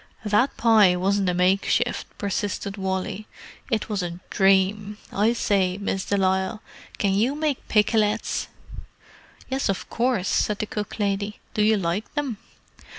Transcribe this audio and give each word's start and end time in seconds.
"That 0.25 0.57
pie 0.57 0.95
wasn't 0.95 1.29
a 1.29 1.35
makeshift," 1.35 2.07
persisted 2.17 2.75
Wally. 2.75 3.27
"It 3.69 3.87
was 3.87 4.01
a 4.01 4.19
dream. 4.31 4.97
I 5.11 5.33
say, 5.33 5.77
Miss 5.77 6.05
de 6.05 6.17
Lisle, 6.17 6.59
can 6.97 7.13
you 7.13 7.35
make 7.35 7.67
pikelets?" 7.67 8.47
"Yes, 9.47 9.69
of 9.69 9.87
course," 9.91 10.27
said 10.27 10.57
the 10.57 10.65
cook 10.65 10.97
lady. 10.97 11.39
"Do 11.53 11.61
you 11.61 11.77
like 11.77 12.11
them?" 12.15 12.37